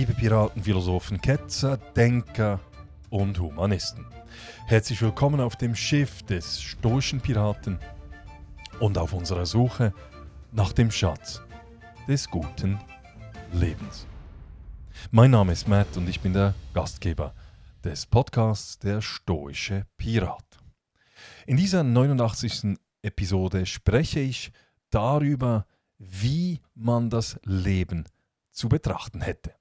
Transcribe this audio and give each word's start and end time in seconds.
Liebe 0.00 0.14
Piraten, 0.14 0.62
Philosophen, 0.62 1.20
Ketzer, 1.20 1.76
Denker 1.76 2.58
und 3.10 3.38
Humanisten. 3.38 4.06
Herzlich 4.64 5.02
willkommen 5.02 5.42
auf 5.42 5.56
dem 5.56 5.76
Schiff 5.76 6.22
des 6.22 6.62
stoischen 6.62 7.20
Piraten 7.20 7.78
und 8.78 8.96
auf 8.96 9.12
unserer 9.12 9.44
Suche 9.44 9.92
nach 10.52 10.72
dem 10.72 10.90
Schatz 10.90 11.42
des 12.08 12.30
guten 12.30 12.78
Lebens. 13.52 14.06
Mein 15.10 15.32
Name 15.32 15.52
ist 15.52 15.68
Matt 15.68 15.94
und 15.98 16.08
ich 16.08 16.20
bin 16.20 16.32
der 16.32 16.54
Gastgeber 16.72 17.34
des 17.84 18.06
Podcasts 18.06 18.78
Der 18.78 19.02
stoische 19.02 19.84
Pirat. 19.98 20.62
In 21.44 21.58
dieser 21.58 21.84
89. 21.84 22.78
Episode 23.02 23.66
spreche 23.66 24.20
ich 24.20 24.50
darüber, 24.88 25.66
wie 25.98 26.62
man 26.74 27.10
das 27.10 27.38
Leben 27.44 28.06
zu 28.50 28.70
betrachten 28.70 29.20
hätte. 29.20 29.59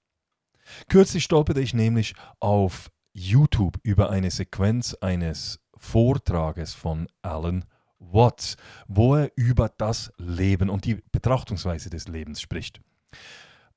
Kürzlich 0.89 1.23
stolperte 1.23 1.61
ich 1.61 1.73
nämlich 1.73 2.13
auf 2.39 2.91
YouTube 3.13 3.77
über 3.83 4.09
eine 4.09 4.31
Sequenz 4.31 4.93
eines 4.95 5.59
Vortrages 5.75 6.73
von 6.73 7.07
Alan 7.21 7.65
Watts, 7.99 8.55
wo 8.87 9.15
er 9.15 9.31
über 9.35 9.69
das 9.69 10.11
Leben 10.17 10.69
und 10.69 10.85
die 10.85 11.01
Betrachtungsweise 11.11 11.89
des 11.89 12.07
Lebens 12.07 12.41
spricht. 12.41 12.81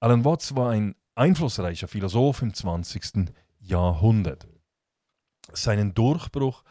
Alan 0.00 0.24
Watts 0.24 0.54
war 0.54 0.70
ein 0.70 0.94
einflussreicher 1.14 1.88
Philosoph 1.88 2.42
im 2.42 2.54
20. 2.54 3.32
Jahrhundert. 3.58 4.48
Seinen 5.52 5.94
Durchbruch 5.94 6.62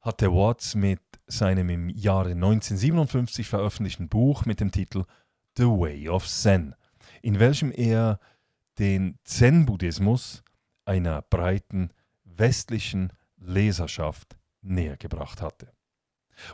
hatte 0.00 0.32
Watts 0.32 0.74
mit 0.74 1.00
seinem 1.26 1.68
im 1.70 1.88
Jahre 1.88 2.30
1957 2.30 3.46
veröffentlichten 3.46 4.08
Buch 4.08 4.44
mit 4.44 4.60
dem 4.60 4.70
Titel 4.70 5.04
The 5.56 5.64
Way 5.64 6.08
of 6.08 6.26
Zen, 6.26 6.74
in 7.22 7.38
welchem 7.38 7.72
er 7.72 8.20
den 8.78 9.18
Zen-Buddhismus 9.24 10.42
einer 10.84 11.22
breiten 11.22 11.90
westlichen 12.24 13.12
Leserschaft 13.36 14.38
nähergebracht 14.62 15.42
hatte. 15.42 15.72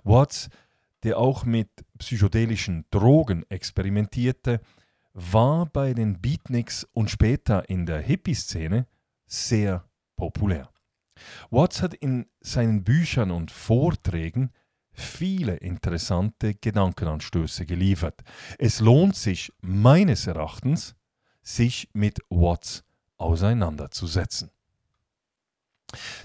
Watts, 0.03 0.48
der 1.02 1.19
auch 1.19 1.45
mit 1.45 1.69
psychedelischen 1.98 2.86
Drogen 2.91 3.45
experimentierte, 3.50 4.61
war 5.12 5.67
bei 5.67 5.95
den 5.95 6.20
Beatniks 6.20 6.84
und 6.92 7.11
später 7.11 7.69
in 7.69 7.86
der 7.86 8.00
Hippie-Szene 8.00 8.86
sehr 9.27 9.89
populär. 10.17 10.70
Watts 11.50 11.83
hat 11.83 11.95
in 11.95 12.27
seinen 12.41 12.83
Büchern 12.83 13.30
und 13.30 13.50
Vorträgen 13.50 14.50
viele 14.92 15.56
interessante 15.56 16.55
Gedankenanstöße 16.55 17.67
geliefert. 17.67 18.22
Es 18.58 18.80
lohnt 18.80 19.17
sich 19.17 19.52
meines 19.61 20.27
Erachtens, 20.27 20.97
sich 21.45 21.89
mit 21.92 22.19
Watts 22.31 22.83
auseinanderzusetzen. 23.17 24.50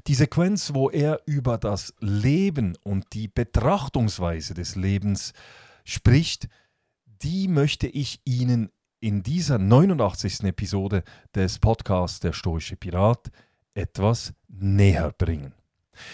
Die 0.08 0.16
Sequenz, 0.16 0.74
wo 0.74 0.90
er 0.90 1.22
über 1.28 1.60
das 1.60 1.94
Leben 2.00 2.76
und 2.84 3.14
die 3.14 3.28
Betrachtungsweise 3.28 4.56
des 4.56 4.76
Lebens 4.76 5.34
spricht, 5.84 6.48
die 7.06 7.48
möchte 7.48 7.88
ich 7.88 8.22
Ihnen 8.26 8.72
in 9.00 9.22
dieser 9.22 9.60
89. 9.60 10.46
Episode 10.46 11.04
des 11.36 11.60
Podcasts 11.60 12.20
Der 12.20 12.34
Stoische 12.34 12.76
Pirat 12.76 13.30
etwas 13.74 14.34
näher 14.48 15.14
bringen. 15.18 15.54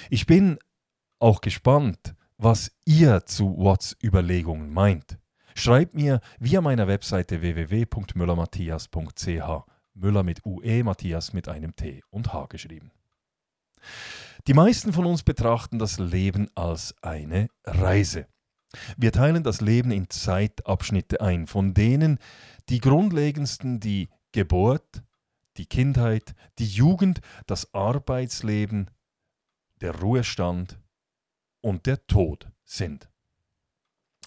Ich 0.09 0.25
bin 0.25 0.57
auch 1.19 1.41
gespannt, 1.41 2.15
was 2.37 2.71
ihr 2.83 3.25
zu 3.25 3.57
Watts 3.57 3.95
Überlegungen 4.03 4.71
meint. 4.71 5.17
Schreibt 5.57 5.93
mir 5.93 6.19
via 6.37 6.59
meiner 6.59 6.85
Webseite 6.87 7.41
www.müllermatthias.ch. 7.41 9.63
Müller 9.93 10.23
mit 10.23 10.45
UE, 10.45 10.83
Matthias 10.83 11.31
mit 11.31 11.47
einem 11.47 11.77
T 11.77 12.03
und 12.09 12.33
H 12.33 12.47
geschrieben. 12.47 12.91
Die 14.47 14.53
meisten 14.53 14.91
von 14.91 15.05
uns 15.05 15.23
betrachten 15.23 15.79
das 15.79 15.97
Leben 15.97 16.49
als 16.55 16.93
eine 17.01 17.47
Reise. 17.63 18.27
Wir 18.97 19.13
teilen 19.13 19.43
das 19.43 19.61
Leben 19.61 19.91
in 19.91 20.09
Zeitabschnitte 20.09 21.21
ein, 21.21 21.47
von 21.47 21.73
denen 21.73 22.19
die 22.67 22.81
grundlegendsten 22.81 23.79
die 23.79 24.09
Geburt, 24.33 25.03
die 25.55 25.67
Kindheit, 25.67 26.35
die 26.59 26.67
Jugend, 26.67 27.21
das 27.47 27.73
Arbeitsleben, 27.73 28.91
der 29.79 30.01
Ruhestand 30.01 30.77
und 31.61 31.85
der 31.85 32.05
Tod 32.07 32.51
sind. 32.65 33.07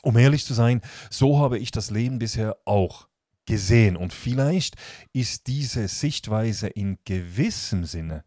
Um 0.02 0.16
ehrlich 0.16 0.44
zu 0.44 0.54
sein, 0.54 0.80
so 1.10 1.38
habe 1.38 1.58
ich 1.58 1.70
das 1.70 1.90
Leben 1.90 2.18
bisher 2.18 2.56
auch 2.64 3.08
gesehen 3.46 3.96
und 3.96 4.12
vielleicht 4.12 4.76
ist 5.12 5.46
diese 5.46 5.88
Sichtweise 5.88 6.68
in 6.68 6.98
gewissem 7.04 7.84
Sinne 7.84 8.24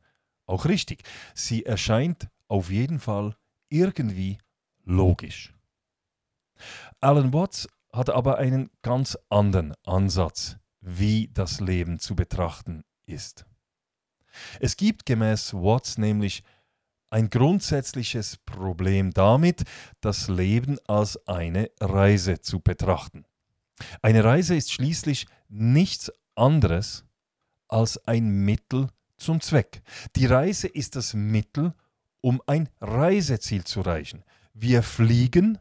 auch 0.48 0.66
richtig. 0.66 1.04
Sie 1.36 1.66
erscheint 1.66 2.28
auf 2.48 2.72
jeden 2.72 3.00
Fall 3.00 3.36
irgendwie 3.70 4.40
logisch. 4.84 5.54
Alan 7.00 7.34
Watts 7.34 7.68
hat 7.94 8.10
aber 8.10 8.38
einen 8.38 8.70
ganz 8.82 9.18
anderen 9.30 9.74
Ansatz, 9.84 10.58
wie 10.82 11.30
das 11.34 11.60
Leben 11.60 12.00
zu 12.00 12.16
betrachten 12.16 12.84
ist. 13.06 13.46
Es 14.60 14.78
gibt 14.78 15.06
gemäß 15.06 15.54
Watts 15.54 15.98
nämlich 15.98 16.44
ein 17.12 17.30
grundsätzliches 17.30 18.38
Problem 18.38 19.12
damit, 19.12 19.64
das 20.00 20.28
Leben 20.28 20.80
als 20.88 21.28
eine 21.28 21.70
Reise 21.80 22.42
zu 22.42 22.60
betrachten. 22.60 23.26
Eine 24.02 24.24
Reise 24.24 24.56
ist 24.56 24.72
schließlich 24.72 25.28
nichts 25.50 26.12
anderes 26.36 27.06
als 27.68 27.98
ein 28.08 28.30
Mittel 28.46 28.88
zum 29.18 29.42
Zweck. 29.42 29.82
Die 30.16 30.26
Reise 30.26 30.68
ist 30.68 30.96
das 30.96 31.14
Mittel, 31.14 31.74
um 32.22 32.42
ein 32.48 32.70
Reiseziel 32.80 33.64
zu 33.64 33.82
erreichen. 33.82 34.24
Wir 34.54 34.84
fliegen, 34.84 35.58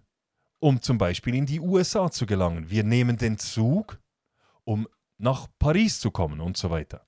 um 0.61 0.81
zum 0.81 0.99
Beispiel 0.99 1.35
in 1.35 1.47
die 1.47 1.61
USA 1.61 2.11
zu 2.11 2.27
gelangen. 2.27 2.71
Wir 2.71 2.85
nehmen 2.85 3.17
den 3.17 3.39
Zug, 3.39 4.01
um 4.65 4.87
nach 5.19 5.49
Paris 5.59 6.01
zu 6.01 6.11
kommen 6.11 6.41
und 6.41 6.57
so 6.57 6.71
weiter. 6.71 7.07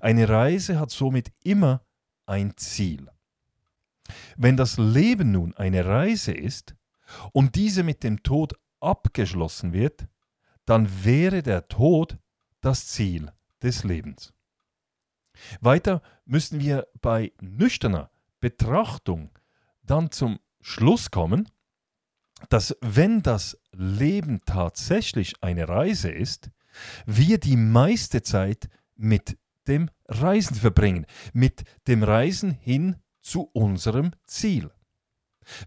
Eine 0.00 0.28
Reise 0.28 0.78
hat 0.78 0.90
somit 0.90 1.32
immer 1.42 1.82
ein 2.26 2.56
Ziel. 2.56 3.10
Wenn 4.36 4.56
das 4.56 4.78
Leben 4.78 5.32
nun 5.32 5.54
eine 5.56 5.84
Reise 5.86 6.32
ist 6.32 6.74
und 7.32 7.54
diese 7.54 7.82
mit 7.82 8.02
dem 8.02 8.22
Tod 8.22 8.54
abgeschlossen 8.80 9.72
wird, 9.72 10.06
dann 10.64 11.04
wäre 11.04 11.42
der 11.42 11.68
Tod 11.68 12.18
das 12.60 12.86
Ziel 12.86 13.32
des 13.62 13.84
Lebens. 13.84 14.32
Weiter 15.60 16.02
müssen 16.24 16.60
wir 16.60 16.88
bei 17.00 17.32
nüchterner 17.40 18.10
Betrachtung 18.40 19.30
dann 19.82 20.10
zum 20.10 20.38
Schluss 20.60 21.10
kommen, 21.10 21.48
dass 22.48 22.76
wenn 22.80 23.22
das 23.22 23.58
Leben 23.72 24.40
tatsächlich 24.44 25.42
eine 25.42 25.68
Reise 25.68 26.10
ist, 26.10 26.50
wir 27.06 27.38
die 27.38 27.56
meiste 27.56 28.22
Zeit 28.22 28.68
mit 28.96 29.38
dem 29.66 29.90
Reisen 30.06 30.56
verbringen, 30.56 31.06
mit 31.32 31.64
dem 31.86 32.02
Reisen 32.02 32.50
hin 32.50 32.96
zu 33.20 33.42
unserem 33.52 34.12
Ziel. 34.24 34.70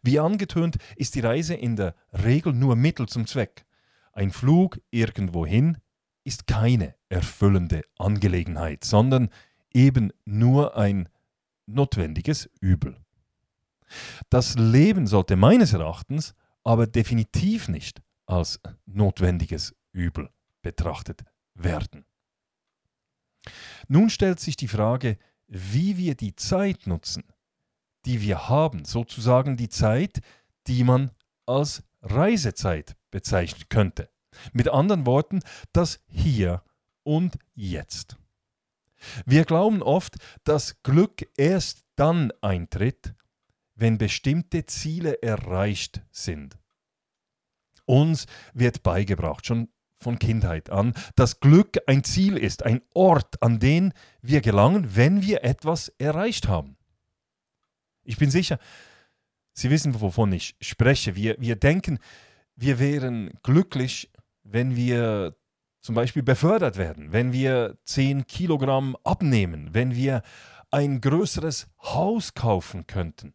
Wie 0.01 0.19
angetönt 0.19 0.77
ist 0.95 1.15
die 1.15 1.19
Reise 1.19 1.55
in 1.55 1.75
der 1.75 1.95
Regel 2.11 2.53
nur 2.53 2.75
Mittel 2.75 3.07
zum 3.07 3.27
Zweck. 3.27 3.65
Ein 4.13 4.31
Flug 4.31 4.79
irgendwohin 4.91 5.77
ist 6.23 6.47
keine 6.47 6.95
erfüllende 7.09 7.83
Angelegenheit, 7.97 8.83
sondern 8.83 9.29
eben 9.73 10.11
nur 10.25 10.77
ein 10.77 11.09
notwendiges 11.65 12.49
Übel. 12.61 12.97
Das 14.29 14.55
Leben 14.55 15.07
sollte 15.07 15.35
meines 15.35 15.73
Erachtens 15.73 16.33
aber 16.63 16.87
definitiv 16.87 17.67
nicht 17.67 18.01
als 18.25 18.59
notwendiges 18.85 19.75
Übel 19.91 20.29
betrachtet 20.61 21.23
werden. 21.53 22.05
Nun 23.87 24.09
stellt 24.09 24.39
sich 24.39 24.55
die 24.55 24.69
Frage, 24.69 25.17
wie 25.47 25.97
wir 25.97 26.15
die 26.15 26.35
Zeit 26.35 26.87
nutzen, 26.87 27.23
die 28.05 28.21
wir 28.21 28.49
haben, 28.49 28.85
sozusagen 28.85 29.57
die 29.57 29.69
Zeit, 29.69 30.21
die 30.67 30.83
man 30.83 31.11
als 31.45 31.83
Reisezeit 32.01 32.95
bezeichnen 33.11 33.65
könnte. 33.69 34.09
Mit 34.51 34.69
anderen 34.69 35.05
Worten, 35.05 35.39
das 35.71 35.99
Hier 36.07 36.63
und 37.03 37.37
Jetzt. 37.53 38.17
Wir 39.25 39.45
glauben 39.45 39.81
oft, 39.81 40.15
dass 40.43 40.81
Glück 40.83 41.27
erst 41.37 41.83
dann 41.95 42.31
eintritt, 42.41 43.13
wenn 43.75 43.97
bestimmte 43.97 44.65
Ziele 44.65 45.21
erreicht 45.21 46.01
sind. 46.11 46.57
Uns 47.85 48.27
wird 48.53 48.81
beigebracht, 48.83 49.45
schon 49.45 49.67
von 49.99 50.19
Kindheit 50.19 50.69
an, 50.69 50.93
dass 51.15 51.39
Glück 51.39 51.79
ein 51.87 52.03
Ziel 52.03 52.37
ist, 52.37 52.63
ein 52.63 52.81
Ort, 52.93 53.41
an 53.41 53.59
den 53.59 53.93
wir 54.21 54.41
gelangen, 54.41 54.95
wenn 54.95 55.21
wir 55.21 55.43
etwas 55.43 55.89
erreicht 55.97 56.47
haben. 56.47 56.77
Ich 58.03 58.17
bin 58.17 58.31
sicher, 58.31 58.59
Sie 59.53 59.69
wissen, 59.69 59.99
wovon 60.01 60.31
ich 60.33 60.55
spreche. 60.61 61.15
Wir, 61.15 61.35
wir 61.39 61.55
denken, 61.55 61.99
wir 62.55 62.79
wären 62.79 63.31
glücklich, 63.43 64.11
wenn 64.43 64.75
wir 64.75 65.35
zum 65.79 65.95
Beispiel 65.95 66.23
befördert 66.23 66.77
werden, 66.77 67.11
wenn 67.11 67.33
wir 67.33 67.77
10 67.85 68.25
Kilogramm 68.25 68.97
abnehmen, 69.03 69.69
wenn 69.73 69.95
wir 69.95 70.23
ein 70.71 71.01
größeres 71.01 71.67
Haus 71.83 72.33
kaufen 72.33 72.87
könnten, 72.87 73.33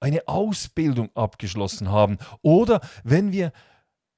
eine 0.00 0.26
Ausbildung 0.26 1.10
abgeschlossen 1.14 1.90
haben 1.90 2.18
oder 2.40 2.80
wenn 3.04 3.30
wir 3.30 3.52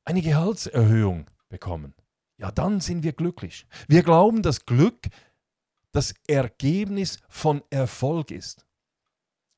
eine 0.05 0.23
Gehaltserhöhung 0.23 1.31
bekommen. 1.49 1.95
Ja, 2.39 2.51
dann 2.51 2.81
sind 2.81 3.03
wir 3.03 3.13
glücklich. 3.13 3.67
Wir 3.87 4.03
glauben, 4.03 4.43
dass 4.43 4.65
Glück 4.65 5.09
das 5.93 6.15
Ergebnis 6.27 7.21
von 7.29 7.63
Erfolg 7.71 8.31
ist. 8.31 8.65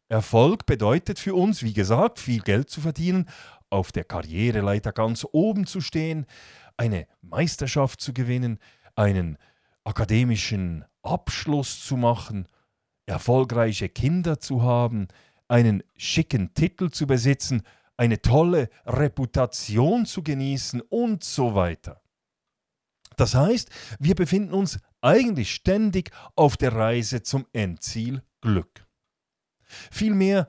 Erfolg 0.09 0.67
bedeutet 0.67 1.19
für 1.19 1.35
uns, 1.35 1.63
wie 1.63 1.73
gesagt, 1.73 2.21
viel 2.21 2.41
Geld 2.41 2.71
zu 2.71 2.81
verdienen, 2.81 3.29
auf 3.71 3.91
der 3.91 4.05
Karriereleiter 4.05 4.93
ganz 4.93 5.27
oben 5.33 5.67
zu 5.67 5.81
stehen, 5.81 6.27
eine 6.77 7.09
Meisterschaft 7.23 8.01
zu 8.01 8.13
gewinnen, 8.13 8.59
einen 8.95 9.39
akademischen 9.85 10.85
Abschluss 11.03 11.85
zu 11.85 11.97
machen, 11.97 12.47
erfolgreiche 13.07 13.89
Kinder 13.89 14.39
zu 14.39 14.63
haben, 14.63 15.09
einen 15.49 15.83
schicken 15.97 16.55
Titel 16.55 16.91
zu 16.91 17.07
besitzen, 17.07 17.63
eine 17.97 18.21
tolle 18.21 18.69
Reputation 18.85 20.07
zu 20.07 20.23
genießen 20.23 20.81
und 20.83 21.25
so 21.25 21.55
weiter. 21.55 22.03
Das 23.17 23.35
heißt, 23.35 23.71
wir 23.99 24.15
befinden 24.15 24.53
uns 24.53 24.79
eigentlich 25.01 25.55
ständig 25.55 26.11
auf 26.35 26.57
der 26.57 26.75
Reise 26.75 27.23
zum 27.23 27.47
Endziel 27.53 28.23
Glück. 28.41 28.86
Vielmehr 29.91 30.49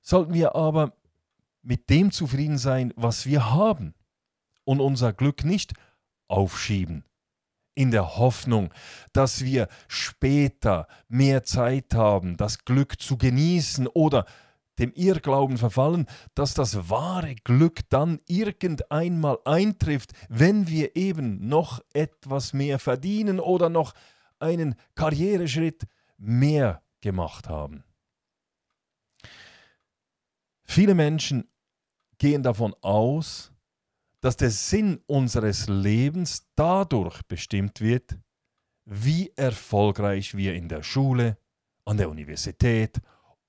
sollten 0.00 0.34
wir 0.34 0.54
aber 0.54 0.92
mit 1.62 1.88
dem 1.90 2.10
zufrieden 2.12 2.58
sein, 2.58 2.92
was 2.96 3.26
wir 3.26 3.50
haben 3.50 3.94
und 4.64 4.80
unser 4.80 5.12
Glück 5.12 5.44
nicht 5.44 5.72
aufschieben, 6.28 7.04
in 7.74 7.90
der 7.90 8.16
Hoffnung, 8.16 8.72
dass 9.12 9.44
wir 9.44 9.68
später 9.88 10.86
mehr 11.08 11.44
Zeit 11.44 11.94
haben, 11.94 12.36
das 12.36 12.64
Glück 12.64 13.00
zu 13.00 13.16
genießen 13.16 13.86
oder 13.88 14.26
dem 14.78 14.92
Irrglauben 14.94 15.56
verfallen, 15.56 16.06
dass 16.34 16.54
das 16.54 16.90
wahre 16.90 17.34
Glück 17.36 17.88
dann 17.90 18.20
irgendeinmal 18.26 19.38
eintrifft, 19.44 20.12
wenn 20.28 20.68
wir 20.68 20.96
eben 20.96 21.48
noch 21.48 21.80
etwas 21.92 22.52
mehr 22.52 22.78
verdienen 22.78 23.38
oder 23.38 23.68
noch 23.68 23.94
einen 24.38 24.74
Karriereschritt 24.94 25.84
mehr 26.18 26.82
gemacht 27.00 27.48
haben. 27.48 27.84
Viele 30.64 30.94
Menschen 30.94 31.48
gehen 32.18 32.42
davon 32.42 32.74
aus, 32.80 33.52
dass 34.20 34.36
der 34.36 34.50
Sinn 34.50 35.00
unseres 35.06 35.68
Lebens 35.68 36.46
dadurch 36.56 37.22
bestimmt 37.28 37.80
wird, 37.80 38.18
wie 38.86 39.30
erfolgreich 39.36 40.34
wir 40.34 40.54
in 40.54 40.68
der 40.68 40.82
Schule, 40.82 41.38
an 41.84 41.98
der 41.98 42.08
Universität 42.08 43.00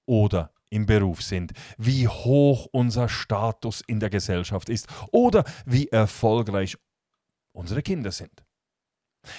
oder 0.06 0.54
im 0.70 0.86
Beruf 0.86 1.22
sind, 1.22 1.54
wie 1.78 2.08
hoch 2.08 2.68
unser 2.72 3.08
Status 3.08 3.82
in 3.88 4.00
der 4.00 4.10
Gesellschaft 4.10 4.68
ist 4.70 4.88
oder 5.12 5.46
wie 5.66 5.88
erfolgreich 5.88 6.78
unsere 7.54 7.82
Kinder 7.82 8.12
sind. 8.12 8.44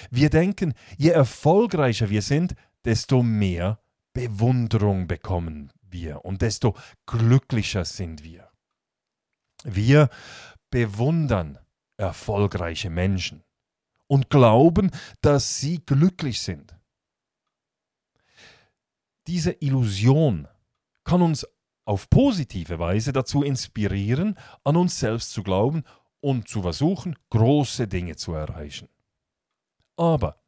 Wir 0.09 0.29
denken, 0.29 0.73
je 0.97 1.11
erfolgreicher 1.11 2.09
wir 2.09 2.21
sind, 2.21 2.55
desto 2.83 3.21
mehr 3.21 3.79
Bewunderung 4.13 5.07
bekommen 5.07 5.71
wir 5.91 6.25
und 6.25 6.41
desto 6.41 6.75
glücklicher 7.05 7.85
sind 7.85 8.23
wir. 8.23 8.49
Wir 9.63 10.09
bewundern 10.69 11.59
erfolgreiche 11.97 12.89
Menschen 12.89 13.43
und 14.07 14.29
glauben, 14.29 14.91
dass 15.21 15.59
sie 15.59 15.79
glücklich 15.85 16.41
sind. 16.41 16.75
Diese 19.27 19.51
Illusion 19.51 20.47
kann 21.03 21.21
uns 21.21 21.45
auf 21.85 22.09
positive 22.09 22.79
Weise 22.79 23.13
dazu 23.13 23.43
inspirieren, 23.43 24.37
an 24.63 24.75
uns 24.75 24.99
selbst 24.99 25.31
zu 25.31 25.43
glauben 25.43 25.83
und 26.19 26.47
zu 26.47 26.61
versuchen, 26.61 27.17
große 27.29 27.87
Dinge 27.87 28.15
zu 28.15 28.33
erreichen. 28.33 28.89
Aber 29.95 30.41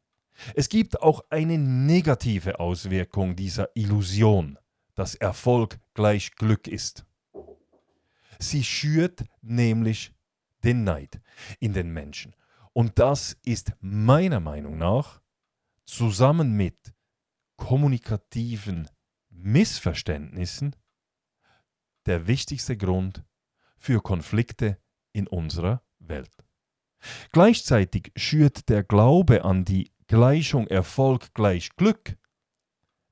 es 0.54 0.68
gibt 0.68 1.02
auch 1.02 1.24
eine 1.30 1.58
negative 1.58 2.60
Auswirkung 2.60 3.36
dieser 3.36 3.68
Illusion, 3.74 4.58
dass 4.94 5.14
Erfolg 5.14 5.78
gleich 5.94 6.32
Glück 6.36 6.66
ist. 6.66 7.04
Sie 8.38 8.64
schürt 8.64 9.24
nämlich 9.42 10.14
den 10.64 10.84
Neid 10.84 11.20
in 11.58 11.72
den 11.72 11.92
Menschen. 11.92 12.34
Und 12.72 12.98
das 12.98 13.36
ist 13.44 13.72
meiner 13.80 14.40
Meinung 14.40 14.78
nach 14.78 15.20
zusammen 15.84 16.56
mit 16.56 16.94
kommunikativen 17.56 18.88
Missverständnissen 19.28 20.76
der 22.06 22.26
wichtigste 22.26 22.76
Grund 22.76 23.24
für 23.76 24.00
Konflikte 24.00 24.78
in 25.12 25.26
unserer 25.26 25.82
Welt. 25.98 26.44
Gleichzeitig 27.32 28.12
schürt 28.16 28.68
der 28.68 28.82
Glaube 28.82 29.44
an 29.44 29.64
die 29.64 29.92
Gleichung 30.06 30.66
Erfolg 30.66 31.32
gleich 31.34 31.70
Glück 31.76 32.16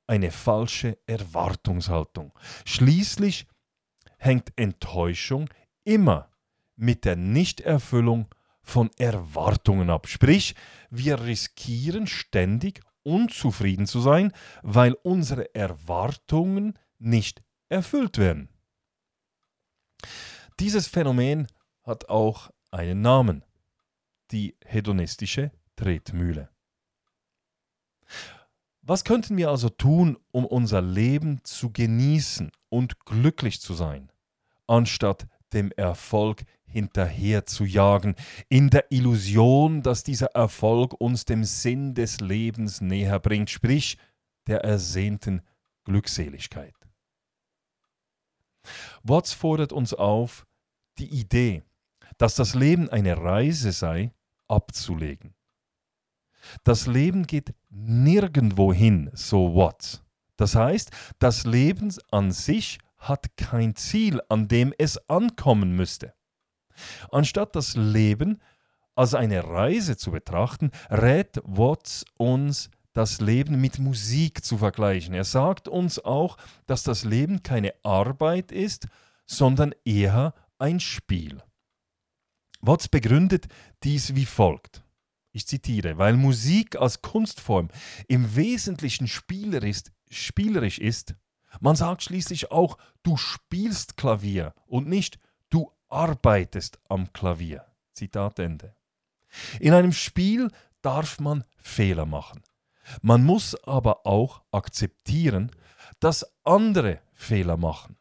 eine 0.09 0.33
falsche 0.33 0.99
Erwartungshaltung. 1.07 2.33
Schließlich 2.65 3.47
hängt 4.17 4.53
Enttäuschung 4.57 5.49
immer 5.85 6.31
mit 6.75 7.05
der 7.05 7.17
Nichterfüllung 7.17 8.27
von 8.63 8.91
Erwartungen 8.99 9.91
ab. 9.91 10.09
Sprich, 10.09 10.55
wir 10.91 11.23
riskieren 11.25 12.07
ständig 12.07 12.81
unzufrieden 13.03 13.87
zu 13.87 14.01
sein, 14.01 14.33
weil 14.63 14.95
unsere 15.03 15.55
Erwartungen 15.55 16.79
nicht 16.99 17.43
erfüllt 17.69 18.19
werden. 18.19 18.49
Dieses 20.61 20.89
Phänomen 20.89 21.47
hat 21.85 22.09
auch 22.09 22.51
einen 22.71 23.01
Namen, 23.01 23.45
die 24.31 24.57
hedonistische 24.65 25.53
Tretmühle. 25.77 26.51
Was 28.89 29.05
könnten 29.05 29.37
wir 29.37 29.51
also 29.51 29.69
tun, 29.69 30.17
um 30.31 30.47
unser 30.47 30.81
Leben 30.81 31.45
zu 31.45 31.71
genießen 31.71 32.51
und 32.71 33.05
glücklich 33.05 33.61
zu 33.61 33.75
sein, 33.75 34.11
anstatt 34.67 35.27
dem 35.53 35.71
Erfolg 35.73 36.45
hinterher 36.65 37.45
zu 37.45 37.67
jagen, 37.67 38.15
in 38.49 38.71
der 38.71 38.91
Illusion, 38.91 39.83
dass 39.83 40.05
dieser 40.05 40.29
Erfolg 40.29 40.99
uns 40.99 41.27
dem 41.27 41.45
Sinn 41.45 41.93
des 41.93 42.21
Lebens 42.21 42.81
näher 42.81 43.19
bringt, 43.19 43.51
sprich 43.51 43.99
der 44.47 44.65
ersehnten 44.65 45.43
Glückseligkeit. 45.85 46.75
Watts 49.03 49.35
fordert 49.35 49.75
uns 49.75 49.93
auf, 49.93 50.47
die 50.97 51.11
Idee, 51.11 51.63
dass 52.17 52.37
das 52.37 52.55
Leben 52.55 52.89
eine 52.89 53.19
Reise 53.19 53.73
sei, 53.73 54.13
abzulegen. 54.49 55.35
Das 56.65 56.87
Leben 56.87 57.27
geht 57.27 57.55
nirgendwo 57.71 58.73
hin, 58.73 59.11
so 59.15 59.55
Watts. 59.55 60.03
Das 60.37 60.55
heißt, 60.55 60.91
das 61.19 61.45
Leben 61.45 61.93
an 62.11 62.31
sich 62.31 62.79
hat 62.99 63.37
kein 63.37 63.77
Ziel, 63.77 64.21
an 64.29 64.49
dem 64.49 64.73
es 64.79 64.99
ankommen 65.09 65.75
müsste. 65.75 66.15
Anstatt 67.11 67.57
das 67.57 67.77
Leben 67.77 68.41
als 68.95 69.15
eine 69.15 69.45
Reise 69.45 69.97
zu 69.97 70.11
betrachten, 70.11 70.71
rät 70.91 71.41
Watts 71.45 72.05
uns, 72.17 72.71
das 72.93 73.21
Leben 73.21 73.61
mit 73.61 73.79
Musik 73.79 74.45
zu 74.45 74.59
vergleichen. 74.59 75.15
Er 75.15 75.25
sagt 75.25 75.69
uns 75.69 76.05
auch, 76.05 76.37
dass 76.67 76.83
das 76.83 77.05
Leben 77.05 77.45
keine 77.45 77.73
Arbeit 77.85 78.51
ist, 78.51 78.89
sondern 79.25 79.73
eher 79.85 80.35
ein 80.59 80.81
Spiel. 80.81 81.41
Watts 82.61 82.89
begründet 82.89 83.47
dies 83.85 84.17
wie 84.17 84.27
folgt. 84.27 84.83
Ich 85.33 85.47
zitiere, 85.47 85.99
weil 85.99 86.15
Musik 86.17 86.77
als 86.77 87.03
Kunstform 87.03 87.69
im 88.07 88.35
Wesentlichen 88.35 89.07
spielerisch, 89.07 90.79
ist, 90.79 91.15
man 91.61 91.77
sagt 91.77 92.03
schließlich 92.03 92.51
auch, 92.51 92.79
du 93.03 93.17
spielst 93.17 93.97
Klavier 93.97 94.55
und 94.67 94.89
nicht 94.89 95.19
du 95.51 95.73
arbeitest 95.89 96.79
am 96.89 97.13
Klavier. 97.13 97.65
Zitat 97.93 98.39
Ende. 98.39 98.75
In 99.61 99.73
einem 99.75 99.93
Spiel 99.93 100.51
darf 100.83 101.21
man 101.21 101.45
Fehler 101.57 102.07
machen. 102.07 102.43
Man 103.03 103.25
muss 103.25 103.55
aber 103.65 104.07
auch 104.07 104.43
akzeptieren, 104.51 105.51
dass 106.01 106.27
andere 106.45 107.01
Fehler 107.13 107.57
machen. 107.57 107.97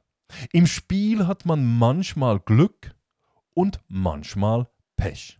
Im 0.51 0.67
Spiel 0.67 1.25
hat 1.27 1.45
man 1.45 1.65
manchmal 1.65 2.39
Glück 2.39 2.95
und 3.53 3.79
manchmal 3.87 4.67
Pech. 4.95 5.39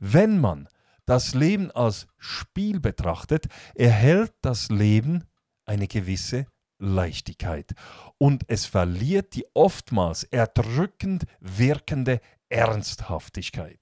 Wenn 0.00 0.40
man 0.40 0.68
das 1.06 1.34
Leben 1.34 1.70
als 1.70 2.06
Spiel 2.16 2.80
betrachtet, 2.80 3.46
erhält 3.74 4.32
das 4.42 4.68
Leben 4.70 5.24
eine 5.66 5.86
gewisse 5.86 6.46
Leichtigkeit 6.78 7.74
und 8.18 8.44
es 8.48 8.66
verliert 8.66 9.34
die 9.34 9.46
oftmals 9.54 10.24
erdrückend 10.24 11.24
wirkende 11.40 12.20
Ernsthaftigkeit. 12.48 13.80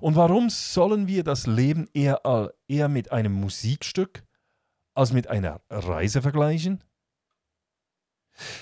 Und 0.00 0.16
warum 0.16 0.50
sollen 0.50 1.06
wir 1.06 1.24
das 1.24 1.46
Leben 1.46 1.88
eher, 1.94 2.52
eher 2.68 2.88
mit 2.88 3.12
einem 3.12 3.32
Musikstück 3.32 4.24
als 4.94 5.12
mit 5.12 5.28
einer 5.28 5.60
Reise 5.70 6.22
vergleichen? 6.22 6.82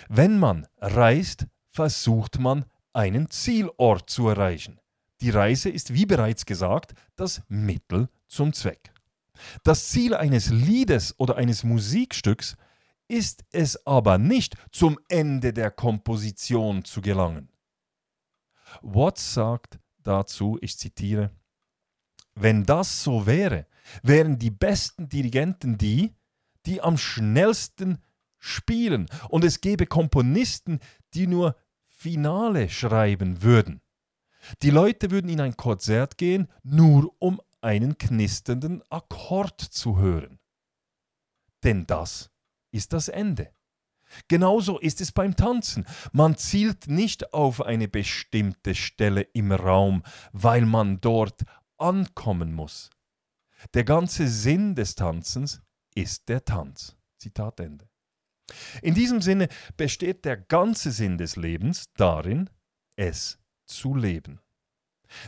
Wenn 0.08 0.38
man 0.38 0.66
reist, 0.78 1.46
versucht 1.70 2.38
man 2.38 2.64
einen 2.92 3.30
Zielort 3.30 4.10
zu 4.10 4.28
erreichen. 4.28 4.80
Die 5.20 5.30
Reise 5.30 5.68
ist, 5.68 5.94
wie 5.94 6.06
bereits 6.06 6.46
gesagt, 6.46 6.94
das 7.16 7.42
Mittel 7.48 8.08
zum 8.28 8.52
Zweck. 8.52 8.92
Das 9.64 9.88
Ziel 9.88 10.14
eines 10.14 10.50
Liedes 10.50 11.18
oder 11.18 11.36
eines 11.36 11.64
Musikstücks 11.64 12.56
ist 13.08 13.44
es 13.52 13.86
aber 13.86 14.18
nicht, 14.18 14.56
zum 14.70 14.98
Ende 15.08 15.52
der 15.52 15.70
Komposition 15.70 16.84
zu 16.84 17.00
gelangen. 17.00 17.48
Watts 18.82 19.34
sagt 19.34 19.78
dazu, 20.02 20.58
ich 20.60 20.78
zitiere, 20.78 21.30
wenn 22.34 22.64
das 22.64 23.02
so 23.02 23.26
wäre, 23.26 23.66
wären 24.02 24.38
die 24.38 24.50
besten 24.50 25.08
Dirigenten 25.08 25.78
die, 25.78 26.14
die 26.66 26.80
am 26.82 26.98
schnellsten 26.98 27.98
spielen 28.38 29.06
und 29.28 29.44
es 29.44 29.60
gäbe 29.60 29.86
Komponisten, 29.86 30.80
die 31.14 31.26
nur 31.26 31.56
Finale 31.86 32.68
schreiben 32.68 33.42
würden. 33.42 33.80
Die 34.62 34.70
Leute 34.70 35.10
würden 35.10 35.30
in 35.30 35.40
ein 35.40 35.56
Konzert 35.56 36.18
gehen, 36.18 36.48
nur 36.62 37.12
um 37.18 37.40
einen 37.60 37.98
knisternden 37.98 38.82
Akkord 38.90 39.60
zu 39.60 39.98
hören. 39.98 40.38
Denn 41.64 41.86
das 41.86 42.30
ist 42.70 42.92
das 42.92 43.08
Ende. 43.08 43.50
Genauso 44.28 44.78
ist 44.78 45.00
es 45.00 45.12
beim 45.12 45.36
Tanzen. 45.36 45.84
Man 46.12 46.36
zielt 46.36 46.88
nicht 46.88 47.34
auf 47.34 47.60
eine 47.60 47.88
bestimmte 47.88 48.74
Stelle 48.74 49.22
im 49.22 49.52
Raum, 49.52 50.02
weil 50.32 50.64
man 50.64 51.00
dort 51.00 51.42
ankommen 51.76 52.54
muss. 52.54 52.90
Der 53.74 53.84
ganze 53.84 54.28
Sinn 54.28 54.74
des 54.74 54.94
Tanzens 54.94 55.60
ist 55.94 56.28
der 56.28 56.44
Tanz. 56.44 56.96
Zitat 57.18 57.60
Ende. 57.60 57.88
In 58.80 58.94
diesem 58.94 59.20
Sinne 59.20 59.48
besteht 59.76 60.24
der 60.24 60.36
ganze 60.36 60.90
Sinn 60.90 61.18
des 61.18 61.36
Lebens 61.36 61.92
darin, 61.94 62.48
es 62.96 63.38
zu 63.68 63.94
leben. 63.94 64.40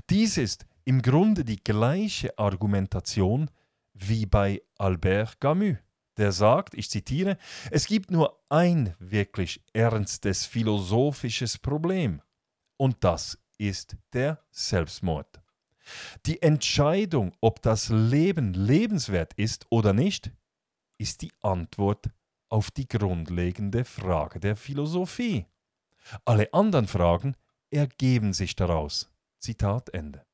Dies 0.09 0.37
ist 0.37 0.67
im 0.85 1.03
Grunde 1.03 1.45
die 1.45 1.63
gleiche 1.63 2.39
Argumentation 2.39 3.51
wie 3.95 4.27
bei 4.27 4.63
Albert 4.79 5.41
Camus 5.41 5.77
der 6.21 6.33
sagt, 6.33 6.75
ich 6.75 6.91
zitiere, 6.91 7.39
es 7.71 7.87
gibt 7.87 8.11
nur 8.11 8.39
ein 8.51 8.95
wirklich 8.99 9.63
ernstes 9.73 10.45
philosophisches 10.45 11.57
Problem 11.57 12.21
und 12.77 12.99
das 13.01 13.39
ist 13.57 13.97
der 14.13 14.39
Selbstmord. 14.51 15.41
Die 16.27 16.43
Entscheidung, 16.43 17.33
ob 17.41 17.63
das 17.63 17.89
Leben 17.89 18.53
lebenswert 18.53 19.33
ist 19.35 19.67
oder 19.71 19.95
nicht, 19.95 20.31
ist 20.99 21.23
die 21.23 21.33
Antwort 21.41 22.11
auf 22.51 22.71
die 22.71 22.87
grundlegende 22.87 23.87
Frage 23.87 24.41
der 24.41 24.57
Philosophie. 24.57 25.47
Alle 26.27 26.53
anderen 26.53 26.87
Fragen 26.87 27.35
ergeben 27.71 28.33
sich 28.33 28.57
daraus. 28.57 29.11
Zitat 29.39 29.91
Ende. 29.91 30.25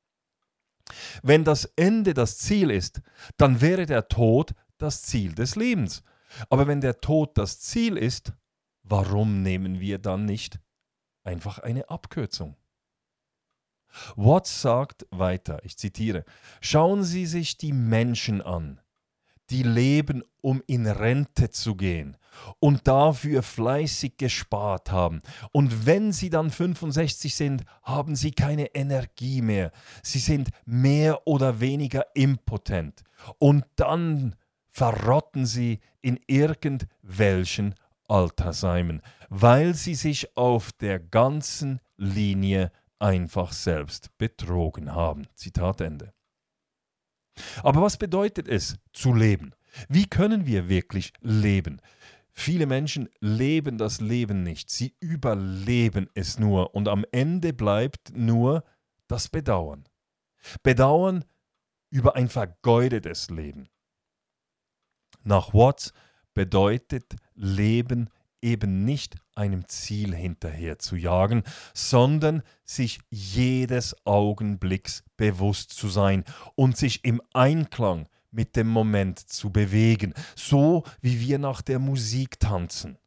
Wenn 1.21 1.43
das 1.43 1.65
Ende 1.75 2.13
das 2.13 2.37
Ziel 2.37 2.71
ist, 2.71 3.01
dann 3.37 3.61
wäre 3.61 3.85
der 3.85 4.07
Tod 4.07 4.53
das 4.77 5.03
Ziel 5.03 5.33
des 5.33 5.55
Lebens. 5.55 6.03
Aber 6.49 6.67
wenn 6.67 6.81
der 6.81 6.99
Tod 6.99 7.37
das 7.37 7.59
Ziel 7.59 7.97
ist, 7.97 8.33
warum 8.83 9.41
nehmen 9.41 9.79
wir 9.79 9.97
dann 9.97 10.25
nicht 10.25 10.59
einfach 11.23 11.59
eine 11.59 11.89
Abkürzung? 11.89 12.55
Watts 14.15 14.61
sagt 14.61 15.07
weiter, 15.11 15.63
ich 15.63 15.77
zitiere, 15.77 16.25
schauen 16.61 17.03
Sie 17.03 17.25
sich 17.25 17.57
die 17.57 17.73
Menschen 17.73 18.41
an, 18.41 18.81
die 19.49 19.63
leben, 19.63 20.23
um 20.41 20.61
in 20.67 20.87
Rente 20.87 21.49
zu 21.49 21.75
gehen 21.75 22.17
und 22.59 22.87
dafür 22.87 23.43
fleißig 23.43 24.17
gespart 24.17 24.91
haben. 24.91 25.21
Und 25.51 25.85
wenn 25.85 26.11
sie 26.11 26.29
dann 26.29 26.49
65 26.49 27.33
sind, 27.35 27.63
haben 27.83 28.15
sie 28.15 28.31
keine 28.31 28.75
Energie 28.75 29.41
mehr. 29.41 29.71
Sie 30.03 30.19
sind 30.19 30.49
mehr 30.65 31.27
oder 31.27 31.59
weniger 31.59 32.05
impotent. 32.13 33.03
Und 33.39 33.65
dann 33.75 34.35
verrotten 34.69 35.45
sie 35.45 35.79
in 36.01 36.19
irgendwelchen 36.27 37.73
Altersheimen, 38.07 39.01
weil 39.29 39.73
sie 39.73 39.95
sich 39.95 40.37
auf 40.37 40.71
der 40.71 40.99
ganzen 40.99 41.79
Linie 41.97 42.71
einfach 42.99 43.51
selbst 43.51 44.17
betrogen 44.17 44.93
haben. 44.93 45.27
Zitat 45.35 45.81
Ende. 45.81 46.13
Aber 47.63 47.81
was 47.81 47.97
bedeutet 47.97 48.47
es 48.47 48.77
zu 48.93 49.13
leben? 49.13 49.53
Wie 49.89 50.07
können 50.07 50.45
wir 50.45 50.69
wirklich 50.69 51.13
leben? 51.21 51.81
Viele 52.31 52.67
Menschen 52.67 53.09
leben 53.19 53.77
das 53.77 53.99
Leben 53.99 54.43
nicht, 54.43 54.69
sie 54.69 54.95
überleben 54.99 56.07
es 56.13 56.37
nur 56.37 56.75
und 56.75 56.87
am 56.87 57.03
Ende 57.11 57.51
bleibt 57.51 58.15
nur 58.15 58.63
das 59.07 59.27
Bedauern. 59.27 59.87
Bedauern 60.61 61.25
über 61.89 62.15
ein 62.15 62.29
vergeudetes 62.29 63.29
Leben. 63.29 63.69
Nach 65.23 65.53
Watts 65.53 65.93
bedeutet 66.33 67.15
Leben 67.33 68.09
eben 68.47 68.85
nicht 68.85 69.15
einem 69.35 69.67
Ziel 69.67 70.15
hinterher 70.15 70.79
zu 70.79 70.95
jagen, 70.95 71.43
sondern 71.73 72.43
sich 72.63 72.99
jedes 73.09 73.95
Augenblicks 74.05 75.03
bewusst 75.17 75.71
zu 75.71 75.89
sein 75.89 76.23
und 76.55 76.77
sich 76.77 77.03
im 77.03 77.21
Einklang 77.33 78.07
mit 78.31 78.55
dem 78.55 78.67
Moment 78.67 79.19
zu 79.19 79.51
bewegen, 79.51 80.13
so 80.35 80.83
wie 81.01 81.19
wir 81.19 81.39
nach 81.39 81.61
der 81.61 81.79
Musik 81.79 82.39
tanzen. 82.39 82.97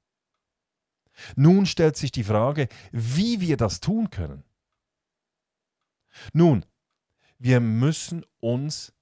Nun 1.37 1.67
stellt 1.67 1.97
sich 1.97 2.13
die 2.13 2.25
Frage, 2.25 2.69
wie 2.93 3.41
wir 3.41 3.57
das 3.57 3.81
tun 3.81 4.11
können. 4.11 4.45
Nun, 6.33 6.65
wir 7.39 7.61
müssen 7.61 8.25
uns 8.41 8.93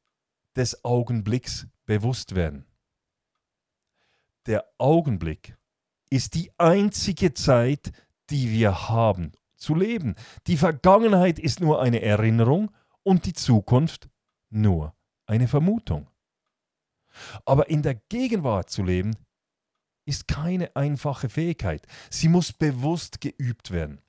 des 0.56 0.84
Augenblicks 0.84 1.66
bewusst 1.86 2.34
werden 2.34 2.68
der 4.48 4.64
Augenblick 4.78 5.57
ist 6.10 6.34
die 6.34 6.50
einzige 6.58 7.34
Zeit, 7.34 7.92
die 8.30 8.50
wir 8.50 8.88
haben 8.88 9.32
zu 9.56 9.74
leben. 9.74 10.14
Die 10.46 10.56
Vergangenheit 10.56 11.38
ist 11.38 11.60
nur 11.60 11.80
eine 11.82 12.02
Erinnerung 12.02 12.70
und 13.02 13.26
die 13.26 13.32
Zukunft 13.32 14.08
nur 14.50 14.94
eine 15.26 15.48
Vermutung. 15.48 16.08
Aber 17.44 17.68
in 17.68 17.82
der 17.82 17.94
Gegenwart 17.94 18.70
zu 18.70 18.82
leben, 18.82 19.14
ist 20.08 20.26
keine 20.26 20.74
einfache 20.74 21.28
Fähigkeit. 21.28 21.86
Sie 22.08 22.28
muss 22.28 22.52
bewusst 22.52 23.20
geübt 23.20 23.70
werden. 23.70 24.00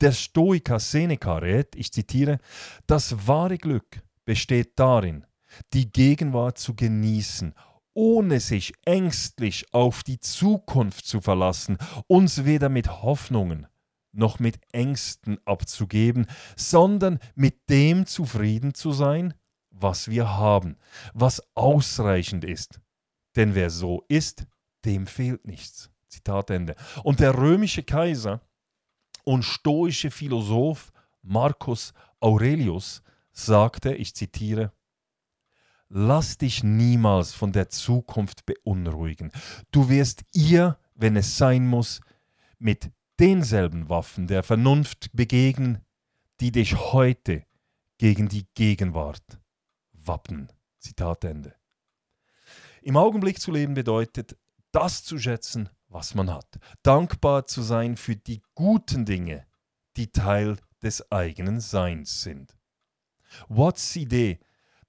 Der 0.00 0.12
Stoiker 0.12 0.78
Seneca 0.78 1.38
rät, 1.38 1.74
ich 1.74 1.90
zitiere, 1.90 2.38
das 2.86 3.26
wahre 3.26 3.56
Glück 3.56 4.02
besteht 4.26 4.78
darin, 4.78 5.26
die 5.72 5.90
Gegenwart 5.90 6.58
zu 6.58 6.74
genießen 6.74 7.54
ohne 7.94 8.40
sich 8.40 8.72
ängstlich 8.84 9.72
auf 9.72 10.02
die 10.02 10.18
Zukunft 10.18 11.06
zu 11.06 11.20
verlassen, 11.20 11.78
uns 12.06 12.44
weder 12.44 12.68
mit 12.68 13.02
Hoffnungen 13.02 13.66
noch 14.12 14.38
mit 14.38 14.58
Ängsten 14.72 15.38
abzugeben, 15.46 16.26
sondern 16.56 17.18
mit 17.34 17.68
dem 17.70 18.06
zufrieden 18.06 18.74
zu 18.74 18.92
sein, 18.92 19.34
was 19.70 20.08
wir 20.08 20.28
haben, 20.28 20.76
was 21.14 21.42
ausreichend 21.54 22.44
ist. 22.44 22.80
Denn 23.36 23.54
wer 23.54 23.70
so 23.70 24.04
ist, 24.08 24.46
dem 24.84 25.06
fehlt 25.06 25.46
nichts. 25.46 25.90
Zitat 26.08 26.50
Ende. 26.50 26.74
Und 27.02 27.20
der 27.20 27.36
römische 27.36 27.82
Kaiser 27.82 28.42
und 29.24 29.44
stoische 29.44 30.10
Philosoph 30.10 30.92
Marcus 31.22 31.94
Aurelius 32.20 33.02
sagte, 33.32 33.94
ich 33.94 34.14
zitiere, 34.14 34.72
Lass 35.94 36.38
dich 36.38 36.64
niemals 36.64 37.34
von 37.34 37.52
der 37.52 37.68
Zukunft 37.68 38.46
beunruhigen. 38.46 39.30
Du 39.72 39.90
wirst 39.90 40.24
ihr, 40.32 40.78
wenn 40.94 41.16
es 41.16 41.36
sein 41.36 41.66
muss, 41.66 42.00
mit 42.58 42.90
denselben 43.20 43.90
Waffen 43.90 44.26
der 44.26 44.42
Vernunft 44.42 45.10
begegnen, 45.12 45.84
die 46.40 46.50
dich 46.50 46.76
heute 46.76 47.44
gegen 47.98 48.30
die 48.30 48.46
Gegenwart 48.54 49.38
wappnen. 49.92 50.50
Zitat 50.78 51.24
Ende. 51.24 51.54
Im 52.80 52.96
Augenblick 52.96 53.38
zu 53.38 53.52
leben 53.52 53.74
bedeutet, 53.74 54.38
das 54.70 55.04
zu 55.04 55.18
schätzen, 55.18 55.68
was 55.88 56.14
man 56.14 56.32
hat. 56.32 56.58
Dankbar 56.82 57.46
zu 57.46 57.60
sein 57.60 57.98
für 57.98 58.16
die 58.16 58.40
guten 58.54 59.04
Dinge, 59.04 59.46
die 59.98 60.10
Teil 60.10 60.56
des 60.82 61.12
eigenen 61.12 61.60
Seins 61.60 62.22
sind. 62.22 62.56
Watts 63.48 63.94
Idee 63.94 64.40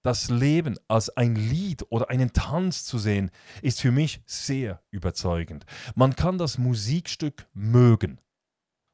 das 0.03 0.29
Leben 0.29 0.77
als 0.87 1.09
ein 1.09 1.35
Lied 1.35 1.85
oder 1.89 2.09
einen 2.09 2.33
Tanz 2.33 2.85
zu 2.85 2.99
sehen, 2.99 3.31
ist 3.61 3.81
für 3.81 3.91
mich 3.91 4.21
sehr 4.25 4.83
überzeugend. 4.91 5.65
Man 5.95 6.15
kann 6.15 6.37
das 6.37 6.57
Musikstück 6.57 7.47
mögen, 7.53 8.19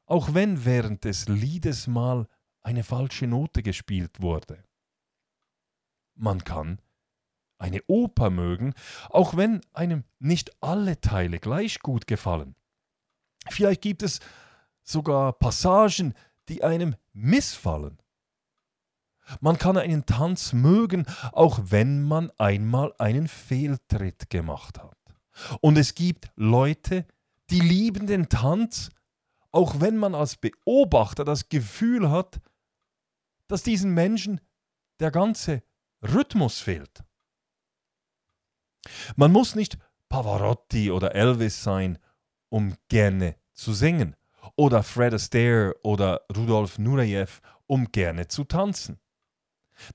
auch 0.06 0.34
wenn 0.34 0.64
während 0.64 1.04
des 1.04 1.28
Liedes 1.28 1.86
mal 1.86 2.26
eine 2.62 2.84
falsche 2.84 3.26
Note 3.26 3.62
gespielt 3.62 4.20
wurde. 4.22 4.64
Man 6.14 6.44
kann 6.44 6.80
eine 7.58 7.82
Oper 7.88 8.30
mögen, 8.30 8.74
auch 9.10 9.36
wenn 9.36 9.60
einem 9.72 10.04
nicht 10.18 10.62
alle 10.62 11.00
Teile 11.00 11.38
gleich 11.38 11.80
gut 11.80 12.06
gefallen. 12.06 12.54
Vielleicht 13.48 13.82
gibt 13.82 14.02
es 14.02 14.20
sogar 14.82 15.32
Passagen, 15.32 16.14
die 16.48 16.62
einem 16.62 16.96
missfallen. 17.12 17.98
Man 19.40 19.58
kann 19.58 19.76
einen 19.76 20.06
Tanz 20.06 20.52
mögen, 20.52 21.06
auch 21.32 21.60
wenn 21.64 22.02
man 22.02 22.30
einmal 22.38 22.92
einen 22.98 23.28
Fehltritt 23.28 24.30
gemacht 24.30 24.78
hat. 24.78 24.96
Und 25.60 25.78
es 25.78 25.94
gibt 25.94 26.30
Leute, 26.36 27.06
die 27.50 27.60
lieben 27.60 28.06
den 28.06 28.28
Tanz, 28.28 28.90
auch 29.52 29.80
wenn 29.80 29.96
man 29.96 30.14
als 30.14 30.36
Beobachter 30.36 31.24
das 31.24 31.48
Gefühl 31.48 32.10
hat, 32.10 32.40
dass 33.48 33.62
diesen 33.62 33.94
Menschen 33.94 34.40
der 35.00 35.10
ganze 35.10 35.62
Rhythmus 36.02 36.60
fehlt. 36.60 37.02
Man 39.16 39.32
muss 39.32 39.54
nicht 39.54 39.78
Pavarotti 40.08 40.90
oder 40.90 41.14
Elvis 41.14 41.62
sein, 41.62 41.98
um 42.48 42.74
gerne 42.88 43.36
zu 43.52 43.72
singen, 43.72 44.16
oder 44.56 44.82
Fred 44.82 45.14
Astaire 45.14 45.74
oder 45.82 46.22
Rudolf 46.34 46.78
Nureyev, 46.78 47.40
um 47.66 47.90
gerne 47.92 48.28
zu 48.28 48.44
tanzen. 48.44 48.98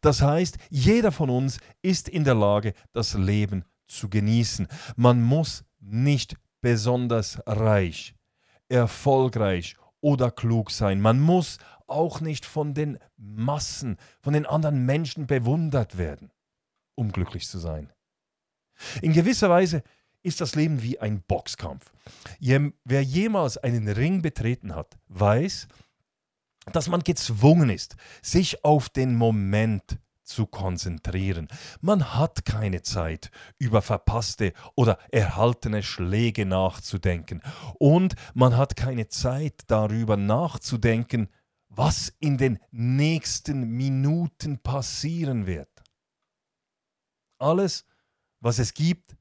Das 0.01 0.21
heißt, 0.21 0.57
jeder 0.69 1.11
von 1.11 1.29
uns 1.29 1.59
ist 1.81 2.09
in 2.09 2.23
der 2.23 2.35
Lage, 2.35 2.73
das 2.91 3.13
Leben 3.13 3.65
zu 3.87 4.09
genießen. 4.09 4.67
Man 4.95 5.21
muss 5.21 5.63
nicht 5.79 6.35
besonders 6.61 7.39
reich, 7.45 8.15
erfolgreich 8.69 9.75
oder 10.01 10.31
klug 10.31 10.71
sein. 10.71 11.01
Man 11.01 11.19
muss 11.19 11.59
auch 11.87 12.19
nicht 12.19 12.45
von 12.45 12.73
den 12.73 12.97
Massen, 13.17 13.97
von 14.21 14.33
den 14.33 14.45
anderen 14.45 14.85
Menschen 14.85 15.27
bewundert 15.27 15.97
werden, 15.97 16.31
um 16.95 17.11
glücklich 17.11 17.47
zu 17.47 17.59
sein. 17.59 17.91
In 19.01 19.13
gewisser 19.13 19.49
Weise 19.49 19.83
ist 20.23 20.41
das 20.41 20.55
Leben 20.55 20.81
wie 20.81 20.99
ein 20.99 21.21
Boxkampf. 21.21 21.93
Wer 22.39 23.03
jemals 23.03 23.57
einen 23.57 23.87
Ring 23.87 24.23
betreten 24.23 24.73
hat, 24.73 24.97
weiß, 25.07 25.67
dass 26.71 26.87
man 26.87 27.01
gezwungen 27.01 27.69
ist, 27.69 27.95
sich 28.21 28.63
auf 28.63 28.89
den 28.89 29.15
Moment 29.15 29.99
zu 30.23 30.47
konzentrieren. 30.47 31.47
Man 31.81 32.15
hat 32.15 32.45
keine 32.45 32.81
Zeit, 32.81 33.29
über 33.59 33.81
verpasste 33.81 34.53
oder 34.75 34.97
erhaltene 35.11 35.83
Schläge 35.83 36.45
nachzudenken. 36.45 37.41
Und 37.75 38.15
man 38.33 38.57
hat 38.57 38.75
keine 38.75 39.07
Zeit 39.07 39.61
darüber 39.67 40.17
nachzudenken, 40.17 41.29
was 41.69 42.13
in 42.19 42.37
den 42.37 42.59
nächsten 42.71 43.75
Minuten 43.77 44.59
passieren 44.59 45.45
wird. 45.45 45.69
Alles, 47.37 47.85
was 48.39 48.59
es 48.59 48.73
gibt, 48.73 49.15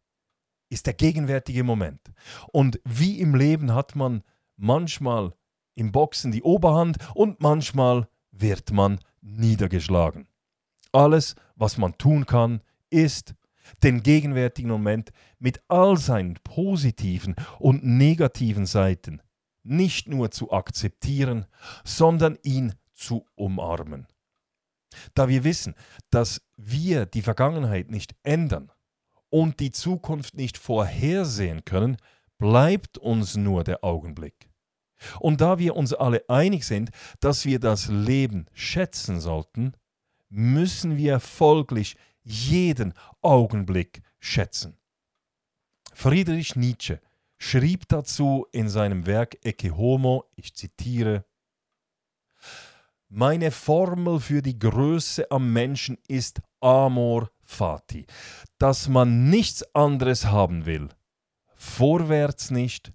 ist 0.71 0.87
der 0.87 0.95
gegenwärtige 0.95 1.65
Moment. 1.65 2.01
Und 2.53 2.81
wie 2.85 3.21
im 3.21 3.35
Leben 3.35 3.75
hat 3.75 3.95
man 3.97 4.23
manchmal 4.57 5.35
im 5.75 5.93
Boxen 5.93 6.33
die 6.33 6.43
Oberhand 6.43 6.97
und 7.15 7.41
manchmal 7.41 8.09
wird 8.31 8.73
man 8.73 9.01
niedergeschlagen. 9.21 10.27
Alles, 10.93 11.35
was 11.57 11.79
man 11.79 11.99
tun 11.99 12.27
kann, 12.27 12.61
ist, 12.91 13.35
den 13.83 14.03
gegenwärtigen 14.03 14.71
Moment 14.71 15.11
mit 15.39 15.61
all 15.69 15.97
seinen 15.97 16.35
positiven 16.45 17.35
und 17.59 17.85
negativen 17.85 18.67
Seiten 18.67 19.21
nicht 19.63 20.09
nur 20.09 20.31
zu 20.31 20.53
akzeptieren, 20.53 21.47
sondern 21.85 22.39
ihn 22.43 22.75
zu 22.93 23.27
umarmen. 23.35 24.07
Da 25.15 25.29
wir 25.29 25.43
wissen, 25.43 25.75
dass 26.11 26.43
wir 26.57 27.07
die 27.07 27.23
Vergangenheit 27.23 27.91
nicht 27.91 28.15
ändern 28.23 28.71
und 29.31 29.59
die 29.59 29.73
Zukunft 29.73 30.37
nicht 30.37 30.59
vorhersehen 30.59 31.65
können, 31.65 31.97
bleibt 32.39 32.99
uns 32.99 33.37
nur 33.37 33.65
der 33.65 33.83
Augenblick. 33.83 34.51
Und 35.21 35.41
da 35.41 35.59
wir 35.59 35.77
uns 35.77 35.93
alle 35.93 36.25
einig 36.29 36.65
sind, 36.65 36.91
dass 37.21 37.45
wir 37.45 37.59
das 37.59 37.89
Leben 37.89 38.47
schätzen 38.53 39.21
sollten, 39.21 39.73
müssen 40.29 40.97
wir 40.97 41.21
folglich 41.21 41.97
jeden 42.23 42.95
Augenblick 43.23 44.03
schätzen. 44.19 44.79
Friedrich 45.93 46.57
Nietzsche 46.57 47.01
schrieb 47.39 47.89
dazu 47.89 48.47
in 48.53 48.69
seinem 48.69 49.07
Werk 49.07 49.45
Ecce 49.45 49.77
Homo, 49.77 50.25
ich 50.35 50.55
zitiere, 50.55 51.25
Meine 53.09 53.51
Formel 53.51 54.19
für 54.19 54.43
die 54.43 54.59
Größe 54.59 55.31
am 55.31 55.53
Menschen 55.53 55.99
ist 56.09 56.41
Amor 56.61 57.31
Fati, 57.43 58.07
dass 58.59 58.89
man 58.89 59.29
nichts 59.29 59.63
anderes 59.75 60.27
haben 60.27 60.67
will, 60.67 60.89
vorwärts 61.55 62.51
nicht, 62.51 62.93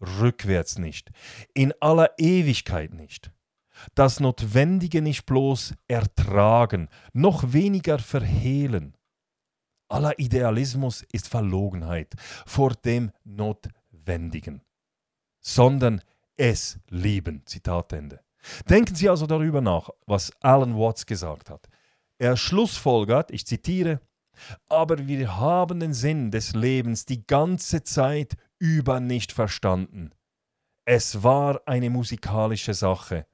rückwärts 0.00 0.78
nicht, 0.78 1.10
in 1.54 1.72
aller 1.80 2.10
Ewigkeit 2.18 2.94
nicht. 2.94 3.32
Das 3.94 4.20
Notwendige 4.20 5.02
nicht 5.02 5.24
bloß 5.26 5.74
ertragen, 5.86 6.88
noch 7.12 7.52
weniger 7.52 7.98
verhehlen. 7.98 8.96
Aller 9.88 10.18
Idealismus 10.18 11.04
ist 11.12 11.28
Verlogenheit 11.28 12.14
vor 12.46 12.72
dem 12.74 13.12
Notwendigen, 13.24 14.62
sondern 15.40 16.02
es 16.36 16.78
lieben. 16.88 17.42
Zitat 17.46 17.92
Ende. 17.92 18.20
Denken 18.68 18.94
Sie 18.94 19.08
also 19.08 19.26
darüber 19.26 19.60
nach, 19.60 19.90
was 20.06 20.32
Alan 20.40 20.76
Watts 20.76 21.06
gesagt 21.06 21.50
hat. 21.50 21.68
Er 22.18 22.36
schlussfolgert, 22.36 23.30
ich 23.30 23.46
zitiere, 23.46 24.00
aber 24.68 25.06
wir 25.06 25.36
haben 25.36 25.80
den 25.80 25.94
Sinn 25.94 26.30
des 26.30 26.54
Lebens 26.54 27.04
die 27.04 27.26
ganze 27.26 27.82
Zeit 27.82 28.36
über 28.58 29.00
nicht 29.00 29.32
verstanden. 29.32 30.12
Es 30.84 31.22
war 31.22 31.60
eine 31.66 31.90
musikalische 31.90 32.74
Sache 32.74 33.26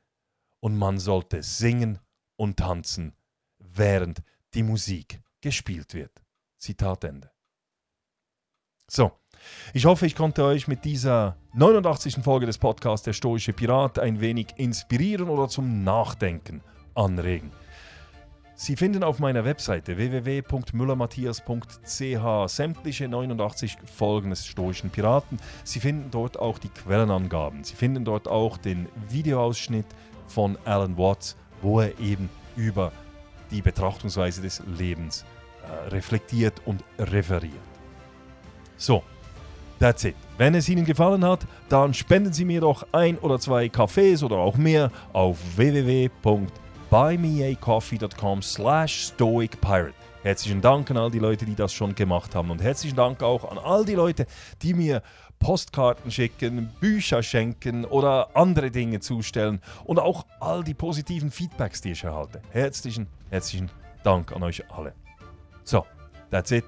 und 0.61 0.77
man 0.77 0.99
sollte 0.99 1.43
singen 1.43 1.99
und 2.37 2.59
tanzen, 2.59 3.15
während 3.59 4.23
die 4.55 4.63
Musik 4.63 5.23
gespielt 5.41 5.95
wird. 5.95 6.23
Zitat 6.59 7.05
Ende. 7.05 7.31
So, 8.91 9.13
ich 9.73 9.85
hoffe, 9.87 10.07
ich 10.07 10.15
konnte 10.15 10.45
euch 10.45 10.69
mit 10.69 10.85
dieser 10.85 11.37
89. 11.55 12.17
Folge 12.23 12.47
des 12.47 12.59
Podcasts 12.59 13.05
Der 13.05 13.13
Stoische 13.13 13.53
Pirat 13.53 13.99
ein 13.99 14.21
wenig 14.21 14.49
inspirieren 14.57 15.29
oder 15.29 15.49
zum 15.49 15.85
Nachdenken 15.85 16.63
anregen. 16.95 17.51
Sie 18.65 18.77
finden 18.77 19.03
auf 19.03 19.19
meiner 19.19 19.45
Webseite 19.45 19.99
www.müllermatthias.ch 19.99 22.47
sämtliche 22.47 23.09
89 23.09 23.77
Folgen 23.95 24.31
des 24.31 24.47
Stoischen 24.47 24.89
Piraten. 24.89 25.37
Sie 25.65 25.81
finden 25.81 26.11
dort 26.11 26.39
auch 26.39 26.59
die 26.59 26.71
Quellenangaben. 26.71 27.63
Sie 27.63 27.75
finden 27.75 28.07
dort 28.07 28.27
auch 28.27 28.57
den 28.57 28.89
Videoausschnitt 29.11 29.85
von 30.29 30.57
Alan 30.65 30.97
Watts, 30.97 31.37
wo 31.61 31.81
er 31.81 32.01
eben 32.01 32.31
über 32.57 32.91
die 33.51 33.61
Betrachtungsweise 33.61 34.41
des 34.41 34.63
Lebens 34.79 35.27
äh, 35.63 35.91
reflektiert 35.91 36.63
und 36.65 36.83
referiert. 36.99 37.53
So, 38.79 39.03
that's 39.79 40.05
it. 40.05 40.17
Wenn 40.39 40.55
es 40.55 40.71
Ihnen 40.71 40.87
gefallen 40.87 41.23
hat, 41.23 41.41
dann 41.69 41.93
spenden 41.93 42.33
Sie 42.33 42.47
mir 42.47 42.63
doch 42.63 42.87
ein 42.93 43.19
oder 43.19 43.39
zwei 43.39 43.69
Kaffees 43.69 44.23
oder 44.23 44.37
auch 44.37 44.57
mehr 44.57 44.91
auf 45.13 45.37
www.müllermatthias.ch 45.59 46.64
buymeacoffee.com 46.95 48.41
slash 48.41 49.07
stoicpirate. 49.07 49.95
Herzlichen 50.23 50.61
Dank 50.61 50.93
an 50.93 50.97
all 50.97 51.11
die 51.11 51.19
Leute, 51.19 51.45
die 51.45 51.57
das 51.57 51.73
schon 51.73 51.93
gemacht 51.97 52.37
haben 52.37 52.53
und 52.53 52.63
herzlichen 52.63 52.95
Dank 52.95 53.21
auch 53.21 53.51
an 53.51 53.59
all 53.59 53.85
die 53.85 53.97
Leute, 53.97 54.27
die 54.63 54.75
mir 54.75 55.03
Postkarten 55.41 56.13
schicken, 56.13 56.71
Bücher 56.79 57.25
schenken 57.25 57.85
oder 57.85 58.37
andere 58.37 58.71
Dinge 58.71 59.01
zustellen 59.01 59.61
und 59.83 59.99
auch 59.99 60.25
all 60.39 60.63
die 60.63 60.75
positiven 60.75 61.33
Feedbacks, 61.33 61.81
die 61.81 61.91
ich 61.91 62.05
erhalte. 62.05 62.41
Herzlichen, 62.53 63.09
herzlichen 63.29 63.73
Dank 64.05 64.31
an 64.31 64.45
euch 64.45 64.63
alle. 64.71 64.95
So, 65.65 65.85
that's 66.31 66.53
it. 66.53 66.65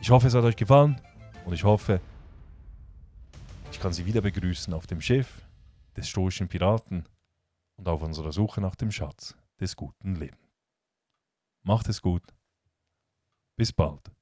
Ich 0.00 0.08
hoffe, 0.08 0.28
es 0.28 0.34
hat 0.34 0.44
euch 0.44 0.54
gefallen 0.54 1.00
und 1.46 1.52
ich 1.52 1.64
hoffe, 1.64 2.00
ich 3.72 3.80
kann 3.80 3.92
Sie 3.92 4.06
wieder 4.06 4.20
begrüßen 4.20 4.72
auf 4.72 4.86
dem 4.86 5.00
Schiff 5.00 5.42
des 5.96 6.08
stoischen 6.08 6.46
Piraten 6.46 7.06
und 7.76 7.88
auf 7.88 8.02
unserer 8.02 8.32
Suche 8.32 8.60
nach 8.60 8.74
dem 8.74 8.90
Schatz 8.90 9.36
des 9.60 9.76
guten 9.76 10.14
Lebens. 10.16 10.50
Macht 11.62 11.88
es 11.88 12.00
gut. 12.00 12.22
Bis 13.56 13.72
bald. 13.72 14.15